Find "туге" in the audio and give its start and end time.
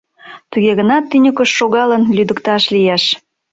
0.51-0.71